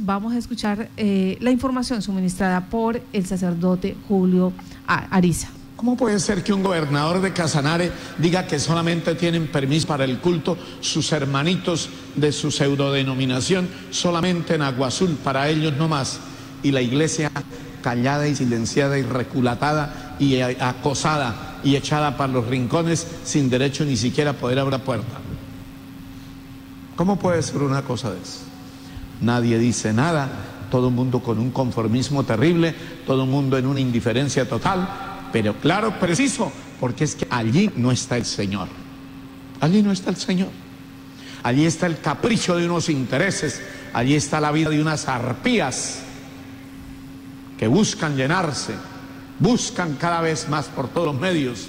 [0.00, 4.52] vamos a escuchar eh, la información suministrada por el sacerdote Julio
[4.88, 5.50] Ariza.
[5.76, 10.18] ¿Cómo puede ser que un gobernador de Casanare diga que solamente tienen permiso para el
[10.18, 16.18] culto sus hermanitos de su pseudodenominación solamente en Agua Azul, para ellos no más?
[16.64, 17.30] Y la iglesia
[17.80, 23.96] callada y silenciada y reculatada y acosada y echada para los rincones sin derecho ni
[23.96, 25.18] siquiera a poder abrir puerta.
[26.96, 28.47] ¿Cómo puede ser una cosa de eso?
[29.20, 30.28] Nadie dice nada,
[30.70, 32.74] todo el mundo con un conformismo terrible,
[33.06, 34.88] todo el mundo en una indiferencia total,
[35.32, 38.68] pero claro, preciso, porque es que allí no está el Señor,
[39.60, 40.50] allí no está el Señor,
[41.42, 43.60] allí está el capricho de unos intereses,
[43.92, 46.00] allí está la vida de unas arpías
[47.58, 48.74] que buscan llenarse,
[49.38, 51.68] buscan cada vez más por todos los medios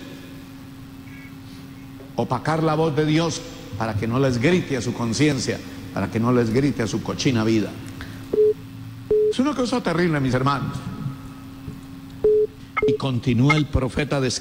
[2.16, 3.42] opacar la voz de Dios
[3.78, 5.58] para que no les grite a su conciencia
[5.94, 7.70] para que no les grite a su cochina vida.
[9.32, 10.78] Es una cosa terrible, mis hermanos.
[12.88, 14.32] Y continúa el profeta de...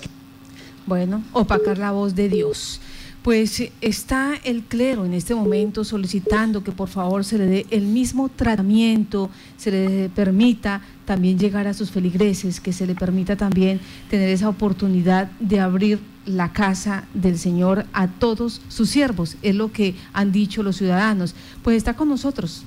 [0.86, 2.80] Bueno, opacar la voz de Dios.
[3.22, 7.82] Pues está el clero en este momento solicitando que por favor se le dé el
[7.82, 13.80] mismo tratamiento, se le permita también llegar a sus feligreses, que se le permita también
[14.08, 19.72] tener esa oportunidad de abrir la casa del Señor a todos sus siervos, es lo
[19.72, 21.34] que han dicho los ciudadanos.
[21.62, 22.64] Pues está con nosotros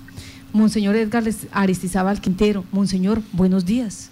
[0.54, 1.24] Monseñor Edgar
[1.54, 2.66] Aristizábal Quintero.
[2.72, 4.12] Monseñor, buenos días.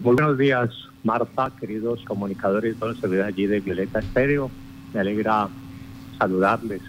[0.00, 0.70] buenos días,
[1.04, 4.50] Marta, queridos comunicadores, todos los allí de Violeta Estéreo.
[4.92, 5.48] Me alegra
[6.18, 6.82] saludarles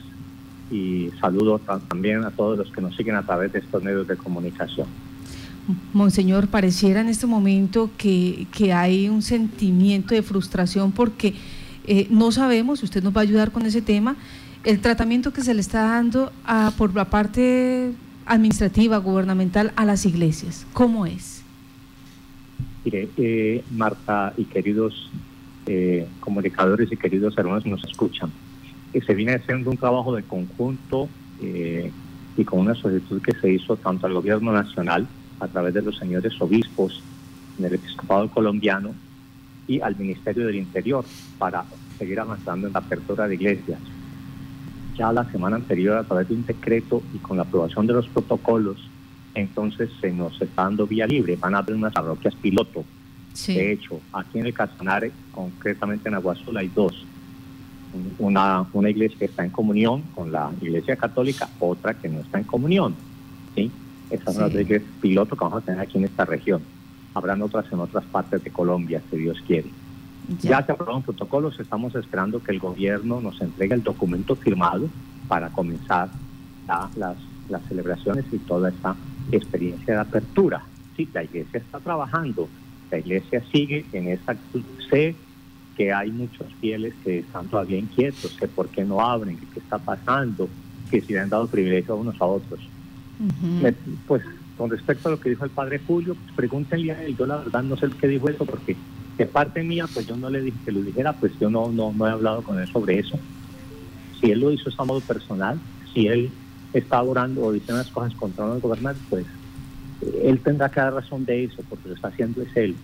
[0.71, 4.17] y saludo también a todos los que nos siguen a través de estos medios de
[4.17, 4.87] comunicación.
[5.93, 11.33] Monseñor, pareciera en este momento que, hay un sentimiento de frustración porque
[11.87, 14.15] eh, no sabemos, usted nos va a ayudar con ese tema,
[14.65, 16.31] el tratamiento que se le está dando
[16.77, 17.91] por la parte
[18.25, 20.65] administrativa, gubernamental a las iglesias.
[20.73, 21.43] ¿Cómo es?
[22.85, 25.09] Mire, eh, Marta y queridos
[25.65, 28.31] eh, comunicadores y queridos hermanos que nos escuchan,
[28.93, 31.09] se viene haciendo un trabajo de conjunto
[32.37, 35.07] y con una solicitud que se hizo tanto al gobierno nacional
[35.39, 37.01] a través de los señores obispos
[37.57, 38.93] del episcopado colombiano
[39.67, 41.05] y al Ministerio del Interior
[41.37, 41.65] para
[41.97, 43.79] seguir avanzando en la apertura de iglesias.
[44.97, 48.07] Ya la semana anterior, a través de un decreto y con la aprobación de los
[48.07, 48.77] protocolos,
[49.33, 51.35] entonces se nos está dando vía libre.
[51.37, 52.83] Van a haber unas parroquias piloto.
[53.47, 57.05] De hecho, aquí en el Casanare, concretamente en Aguazul, hay dos.
[58.19, 62.37] Una, una iglesia que está en comunión con la iglesia católica, otra que no está
[62.37, 62.95] en comunión.
[63.55, 63.71] ¿sí?
[64.09, 66.61] Estas son las leyes piloto que vamos a tener aquí en esta región.
[67.13, 69.69] Habrán otras en otras partes de Colombia, si Dios quiere.
[70.41, 74.87] Ya, se aprobaron protocolos, estamos esperando que el gobierno nos entregue el documento firmado
[75.27, 76.09] para comenzar
[76.67, 77.17] las,
[77.49, 78.95] las celebraciones y toda esta
[79.31, 80.63] experiencia de apertura.
[80.95, 82.47] Sí, la iglesia está trabajando,
[82.89, 84.35] la iglesia sigue en esta...
[84.89, 85.15] Sé
[85.75, 89.59] que hay muchos fieles que están todavía inquietos, que por qué no abren, que qué
[89.59, 90.47] está pasando,
[90.89, 92.59] que si le han dado privilegio a unos a otros
[94.07, 94.23] pues
[94.57, 97.37] con respecto a lo que dijo el padre Julio, pues pregúntenle a él, yo la
[97.37, 98.75] verdad no sé qué dijo eso, porque
[99.17, 101.93] de parte mía, pues yo no le dije que lo dijera, pues yo no, no,
[101.93, 103.17] no he hablado con él sobre eso.
[104.19, 105.59] Si él lo hizo a modo personal,
[105.93, 106.31] si él
[106.73, 109.25] está orando o diciendo las cosas contra el gobernante, pues
[110.23, 112.75] él tendrá que dar razón de eso, porque lo está haciendo es él.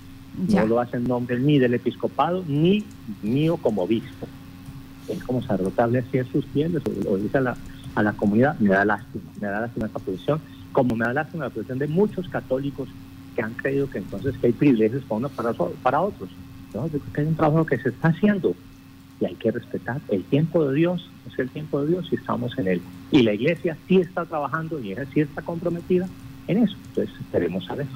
[0.47, 2.85] No lo hace en nombre ni del episcopado, ni
[3.23, 4.27] mío como obispo.
[5.09, 7.57] Él como sacerdote así a sus fieles, o, dice a la,
[7.99, 10.39] a la comunidad, me da lástima, me da lástima esta posición,
[10.71, 12.87] como me da lástima la posición de muchos católicos
[13.35, 16.29] que han creído que entonces que hay privilegios para unos para, para otros.
[16.73, 18.55] No, yo creo que hay un trabajo que se está haciendo
[19.19, 22.57] y hay que respetar el tiempo de Dios, es el tiempo de Dios y estamos
[22.57, 22.81] en él.
[23.11, 26.07] Y la iglesia sí está trabajando y ella sí está comprometida
[26.47, 26.75] en eso.
[26.89, 27.87] Entonces esperemos a ver.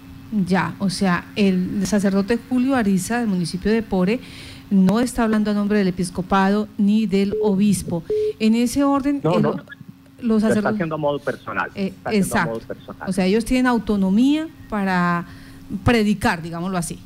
[0.45, 4.19] Ya, o sea, el sacerdote Julio Ariza del municipio de Pore
[4.71, 8.03] no está hablando a nombre del episcopado ni del obispo.
[8.39, 9.55] En ese orden, no, no,
[10.23, 10.57] los sacerdotes...
[10.57, 11.69] está haciendo a modo personal.
[11.75, 12.61] Eh, exacto.
[13.05, 15.25] O sea, ellos tienen autonomía para
[15.83, 16.99] predicar, digámoslo así.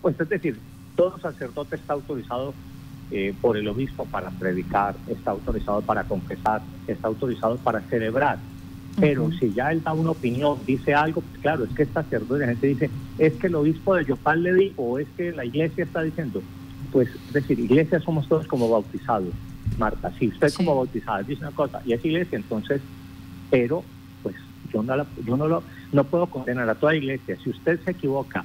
[0.00, 0.58] Pues es decir,
[0.96, 2.54] todo sacerdote está autorizado
[3.10, 8.38] eh, por el obispo para predicar, está autorizado para confesar, está autorizado para celebrar.
[8.98, 12.40] Pero si ya él da una opinión, dice algo, pues claro, es que el sacerdote,
[12.40, 15.44] la gente dice, es que el obispo de Yopal le dijo, o es que la
[15.44, 16.42] iglesia está diciendo,
[16.92, 19.32] pues es decir, iglesia somos todos como bautizados.
[19.78, 22.80] Marta, si usted como bautizada dice una cosa y es iglesia, entonces,
[23.50, 23.84] pero
[24.22, 24.36] pues
[24.72, 25.62] yo no, yo no, lo,
[25.92, 27.36] no puedo condenar a toda iglesia.
[27.42, 28.44] Si usted se equivoca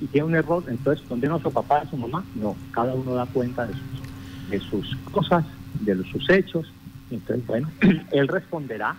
[0.00, 2.24] y tiene un error, entonces condena a su papá, a su mamá.
[2.34, 5.44] No, cada uno da cuenta de sus, de sus cosas,
[5.80, 6.72] de sus hechos.
[7.10, 7.70] Entonces, bueno,
[8.12, 8.96] él responderá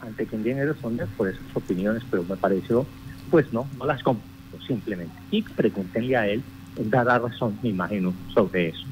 [0.00, 2.86] ante quien viene a responder por esas opiniones, pero me pareció,
[3.30, 5.14] pues no, no las comparto simplemente.
[5.30, 6.42] Y pregúntenle a él
[6.76, 8.86] dará razón, me imagino, sobre eso.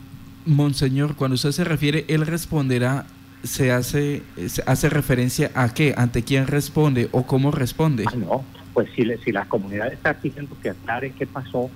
[0.46, 3.06] Monseñor, cuando usted se refiere, él responderá,
[3.42, 8.04] se hace, se hace referencia a qué, ante quién responde o cómo responde.
[8.06, 11.70] Ah, no, pues si, si la comunidad está pidiendo que aclare qué pasó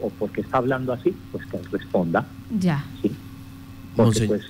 [0.00, 2.26] o por qué está hablando así, pues que él responda.
[2.58, 2.84] Ya.
[3.02, 3.10] Sí.
[3.96, 4.42] Porque pues,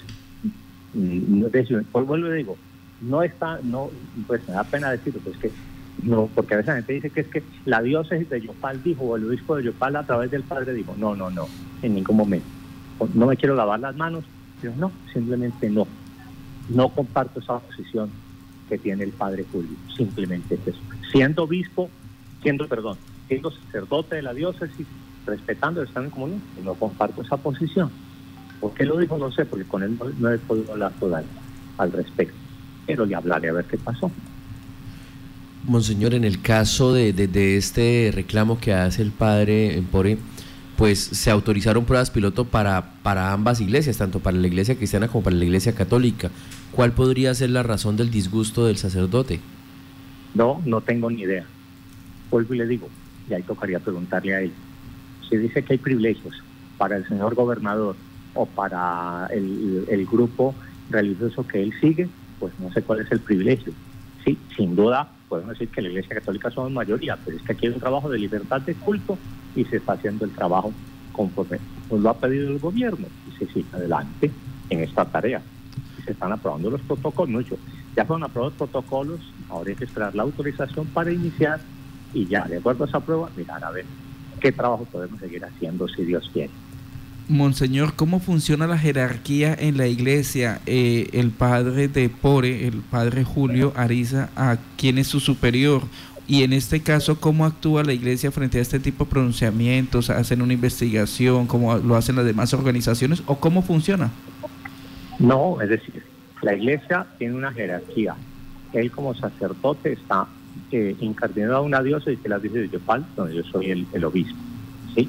[0.94, 2.56] mm, no, pues vuelvo y digo,
[3.00, 3.90] no está, no,
[4.26, 5.50] pues me da pena decirlo, pues que
[6.02, 9.04] no, porque a veces la gente dice que es que la diócesis de Yopal dijo,
[9.04, 11.46] o el obispo de Yopal a través del padre dijo, no, no, no,
[11.82, 12.46] en ningún momento.
[13.14, 14.24] No me quiero lavar las manos,
[14.60, 15.86] pero no, simplemente no.
[16.68, 18.10] No comparto esa posición
[18.68, 20.80] que tiene el padre Julio, simplemente es eso.
[21.12, 21.90] Siendo obispo,
[22.42, 22.96] siendo, perdón,
[23.28, 24.86] siendo sacerdote de la diócesis,
[25.26, 27.90] respetando el Estado en comunión, no comparto esa posición.
[28.60, 29.18] ¿Por qué lo dijo?
[29.18, 31.28] No sé, porque con él no, he podido hablar todavía
[31.78, 32.34] al respecto.
[32.86, 34.10] Pero le hablaré a ver qué pasó.
[35.64, 40.18] Monseñor, en el caso de, de, este reclamo que hace el padre Empore,
[40.76, 45.24] pues se autorizaron pruebas piloto para, para ambas iglesias, tanto para la iglesia cristiana como
[45.24, 46.30] para la iglesia católica.
[46.72, 49.40] ¿Cuál podría ser la razón del disgusto del sacerdote?
[50.34, 51.44] No, no tengo ni idea.
[52.30, 52.88] Vuelvo y le digo,
[53.28, 54.52] y ahí tocaría preguntarle a él.
[55.28, 56.34] Si dice que hay privilegios
[56.76, 57.96] para el señor gobernador
[58.34, 60.54] o para el grupo
[60.90, 62.08] religioso que él sigue,
[62.40, 63.72] pues no sé cuál es el privilegio.
[64.24, 67.66] Sí, sin duda podemos decir que la Iglesia Católica somos mayoría, pero es que aquí
[67.66, 69.18] hay un trabajo de libertad de culto
[69.56, 70.72] y se está haciendo el trabajo
[71.10, 71.58] conforme
[71.88, 74.30] pues lo ha pedido el gobierno y se sigue adelante
[74.70, 75.42] en esta tarea.
[76.04, 77.46] Se están aprobando los protocolos,
[77.96, 81.60] ya fueron aprobados los protocolos, ahora hay que esperar la autorización para iniciar
[82.12, 83.86] y ya, de acuerdo a esa prueba, mirar a ver
[84.38, 86.52] qué trabajo podemos seguir haciendo si Dios quiere.
[87.28, 90.60] Monseñor, ¿cómo funciona la jerarquía en la iglesia?
[90.66, 95.82] Eh, el padre de Pore, el padre Julio Ariza, ¿a quién es su superior?
[96.26, 100.10] Y en este caso, ¿cómo actúa la iglesia frente a este tipo de pronunciamientos?
[100.10, 103.22] ¿Hacen una investigación como lo hacen las demás organizaciones?
[103.26, 104.10] ¿O cómo funciona?
[105.18, 106.02] No, es decir,
[106.42, 108.16] la iglesia tiene una jerarquía.
[108.74, 110.26] Él como sacerdote está
[110.72, 113.86] eh, incardinado a una diosa y que la dice de Yopal, donde yo soy el,
[113.94, 114.36] el obispo.
[114.94, 115.08] ¿sí?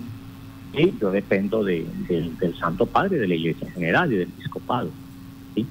[0.73, 1.88] Y yo dependo del
[2.59, 4.89] Santo Padre, de la Iglesia General y del Episcopado.
[5.53, 5.65] ¿sí?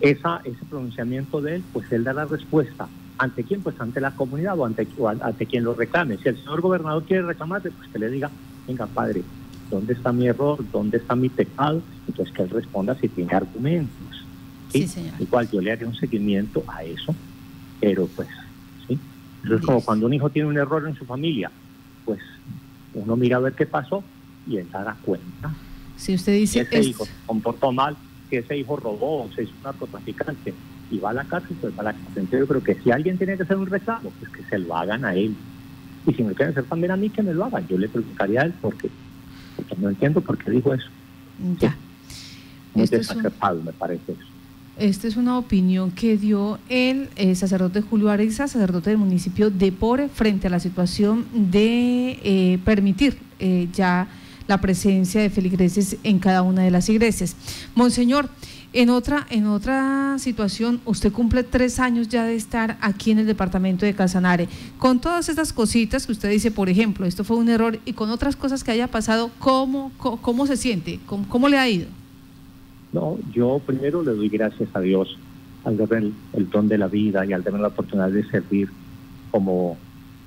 [0.00, 2.88] Esa, ese pronunciamiento de él, pues él da la respuesta.
[3.18, 3.62] ¿Ante quién?
[3.62, 4.86] Pues ante la comunidad o ante,
[5.22, 6.18] ante quien lo reclame.
[6.18, 8.30] Si el señor gobernador quiere reclamarle, pues que le diga,
[8.66, 9.22] venga padre,
[9.70, 10.62] ¿dónde está mi error?
[10.70, 11.82] ¿Dónde está mi pecado?
[12.06, 14.26] Entonces que él responda si tiene argumentos.
[14.70, 14.86] ¿sí?
[15.18, 17.14] Igual yo le haré un seguimiento a eso,
[17.80, 18.28] pero pues,
[18.86, 18.98] ¿sí?
[19.44, 21.50] Eso es como cuando un hijo tiene un error en su familia,
[22.04, 22.20] pues
[22.96, 24.02] uno mira a ver qué pasó
[24.46, 25.54] y él da cuenta.
[25.96, 27.96] Si usted dice que ese hijo se comportó mal,
[28.30, 30.54] que ese hijo robó se hizo un narcotraficante
[30.90, 32.12] y va a la cárcel, pues va a la cárcel.
[32.16, 34.76] Entonces yo creo que si alguien tiene que hacer un reclamo, pues que se lo
[34.76, 35.34] hagan a él.
[36.06, 37.66] Y si me quieren hacer también a mí, que me lo hagan.
[37.66, 38.90] Yo le preguntaría a él porque,
[39.56, 40.88] porque no entiendo por qué dijo eso.
[41.58, 41.76] Ya.
[42.74, 44.35] Muy desacertado, me parece eso.
[44.78, 49.72] Esta es una opinión que dio el eh, sacerdote Julio Ariza, sacerdote del municipio de
[49.72, 54.06] Pore, frente a la situación de eh, permitir eh, ya
[54.46, 57.36] la presencia de feligreses en cada una de las iglesias.
[57.74, 58.28] Monseñor,
[58.74, 63.26] en otra, en otra situación, usted cumple tres años ya de estar aquí en el
[63.26, 64.46] departamento de Casanare.
[64.76, 68.10] Con todas estas cositas que usted dice, por ejemplo, esto fue un error, y con
[68.10, 71.00] otras cosas que haya pasado, ¿cómo, cómo, se siente?
[71.06, 71.86] cómo le ha ido?
[72.96, 75.18] No, yo primero le doy gracias a Dios
[75.64, 78.70] al ver el, don de la vida y al tener la oportunidad de servir
[79.30, 79.76] como,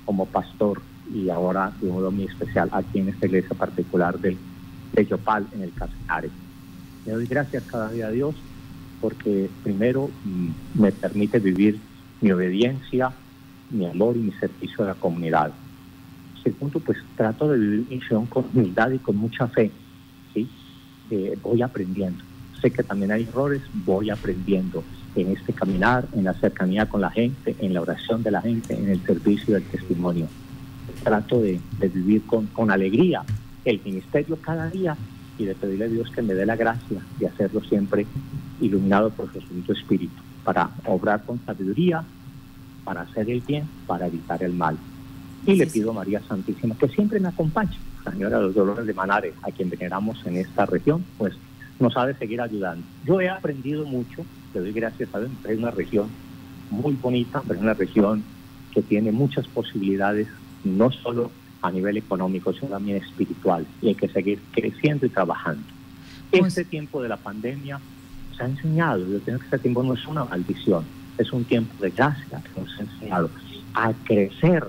[0.04, 0.80] como pastor
[1.12, 4.38] y ahora de modo muy especial aquí en esta iglesia particular de,
[4.92, 6.30] de Yopal en el Casanare.
[7.06, 8.36] Le doy gracias cada día a Dios
[9.00, 11.80] porque primero mm, me permite vivir
[12.20, 13.10] mi obediencia,
[13.70, 15.52] mi amor y mi servicio a la comunidad.
[16.44, 19.72] Segundo, pues trato de vivir mi misión con humildad y con mucha fe.
[20.32, 20.48] ¿sí?
[21.10, 22.29] Eh, voy aprendiendo
[22.60, 27.10] sé que también hay errores, voy aprendiendo en este caminar, en la cercanía con la
[27.10, 30.28] gente, en la oración de la gente, en el servicio del testimonio.
[31.02, 33.22] Trato de, vivir con, con alegría
[33.64, 34.96] el ministerio cada día
[35.38, 38.06] y de pedirle a Dios que me dé la gracia de hacerlo siempre
[38.60, 42.04] iluminado por su Santo Espíritu, para obrar con sabiduría,
[42.84, 44.76] para hacer el bien, para evitar el mal.
[45.46, 48.94] Y le pido a María Santísima que siempre me acompañe, Señora de los Dolores de
[48.94, 51.34] Manare, a quien veneramos en esta región, pues
[51.80, 52.86] nos ha de seguir ayudando.
[53.04, 56.08] Yo he aprendido mucho, le doy gracias a Dios, es una región
[56.70, 58.22] muy bonita, pero es una región
[58.72, 60.28] que tiene muchas posibilidades,
[60.62, 61.30] no solo
[61.62, 65.62] a nivel económico, sino también espiritual, y hay que seguir creciendo y trabajando.
[66.30, 67.80] Pues este tiempo de la pandemia
[68.36, 70.84] se ha enseñado, yo tengo que este tiempo no es una maldición,
[71.18, 73.30] es un tiempo de gracia que nos ha enseñado
[73.74, 74.68] a crecer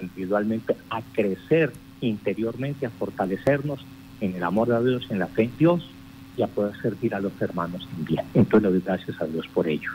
[0.00, 3.84] individualmente, a crecer interiormente, a fortalecernos
[4.20, 5.88] en el amor de Dios, en la fe en Dios
[6.36, 8.24] y a poder servir a los hermanos también.
[8.34, 9.90] Entonces le doy gracias a Dios por ello.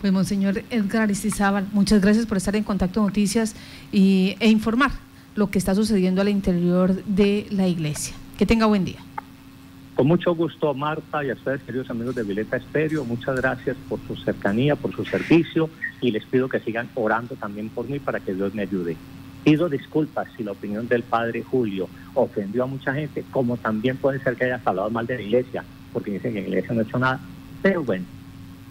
[0.00, 3.54] Pues Monseñor Edgar Aristizábal, muchas gracias por estar en Contacto Noticias
[3.92, 4.90] y, e informar
[5.36, 8.14] lo que está sucediendo al interior de la iglesia.
[8.36, 8.98] Que tenga buen día.
[9.94, 14.00] Con mucho gusto, Marta, y a ustedes, queridos amigos de Vileta Estéreo, muchas gracias por
[14.08, 15.68] su cercanía, por su servicio,
[16.00, 18.96] y les pido que sigan orando también por mí para que Dios me ayude.
[19.44, 24.20] Pido disculpas si la opinión del padre Julio ofendió a mucha gente, como también puede
[24.20, 26.84] ser que haya hablado mal de la iglesia, porque dicen que la iglesia no ha
[26.84, 27.20] hecho nada.
[27.60, 28.04] Pero bueno,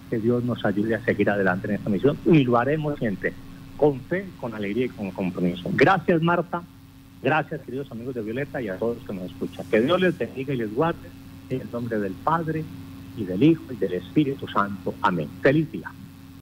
[0.10, 3.34] que Dios nos ayude a seguir adelante en esta misión y lo haremos siempre,
[3.78, 5.70] con fe, con alegría y con compromiso.
[5.74, 6.62] Gracias, Marta.
[7.22, 9.66] Gracias, queridos amigos de Violeta y a todos que nos escuchan.
[9.70, 11.10] Que Dios les bendiga y les guarde
[11.50, 12.64] en el nombre del Padre
[13.16, 14.96] y del Hijo y del Espíritu Santo.
[15.02, 15.28] Amén.
[15.42, 15.92] Feliz día.